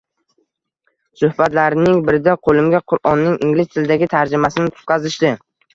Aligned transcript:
Suhbatlarning 1.21 2.01
birida 2.09 2.35
qo`limga 2.49 2.83
Qur`onning 2.95 3.39
ingliz 3.47 3.73
tilidagi 3.77 4.13
tarjimasini 4.17 4.77
tutqazishdi 4.79 5.39